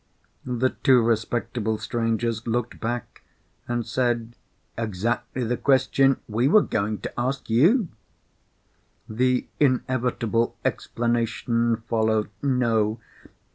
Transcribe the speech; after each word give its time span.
The 0.43 0.71
two 0.71 0.99
respectable 1.03 1.77
strangers 1.77 2.47
looked 2.47 2.79
back, 2.79 3.21
and 3.67 3.85
said, 3.85 4.35
"Exactly 4.75 5.43
the 5.43 5.57
question 5.57 6.19
we 6.27 6.47
were 6.47 6.63
going 6.63 6.97
to 7.01 7.19
ask 7.19 7.51
you." 7.51 7.87
The 9.07 9.45
inevitable 9.59 10.55
explanation 10.65 11.83
followed. 11.87 12.31
No! 12.41 12.99